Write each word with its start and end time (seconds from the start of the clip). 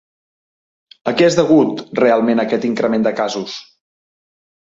A 1.09 1.13
què 1.19 1.25
és 1.31 1.37
degut 1.39 1.83
realment 2.01 2.43
aquest 2.45 2.65
increment 2.71 3.07
de 3.09 3.13
casos? 3.21 3.59